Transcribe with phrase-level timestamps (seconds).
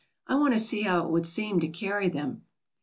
[0.25, 2.45] I want to see how it would seem to carry them."